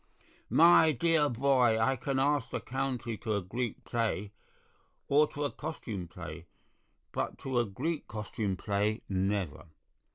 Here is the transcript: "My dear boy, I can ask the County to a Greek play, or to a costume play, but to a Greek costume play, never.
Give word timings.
"My 0.49 0.91
dear 0.93 1.29
boy, 1.29 1.79
I 1.79 1.95
can 1.95 2.17
ask 2.17 2.49
the 2.49 2.59
County 2.59 3.17
to 3.17 3.35
a 3.35 3.41
Greek 3.43 3.83
play, 3.83 4.31
or 5.07 5.27
to 5.33 5.43
a 5.45 5.51
costume 5.51 6.07
play, 6.07 6.47
but 7.11 7.37
to 7.41 7.59
a 7.59 7.65
Greek 7.65 8.07
costume 8.07 8.57
play, 8.57 9.03
never. 9.07 9.65